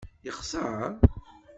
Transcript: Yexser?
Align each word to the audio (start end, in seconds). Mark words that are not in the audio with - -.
Yexser? 0.25 0.83